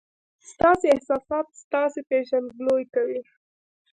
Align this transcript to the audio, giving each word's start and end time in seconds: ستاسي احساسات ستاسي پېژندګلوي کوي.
ستاسي 0.49 0.87
احساسات 0.95 1.47
ستاسي 1.63 2.01
پېژندګلوي 2.09 2.85
کوي. 2.95 3.21